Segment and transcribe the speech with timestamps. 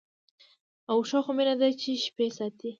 [0.91, 2.69] او شوخه مینه ده چي شپې ساتي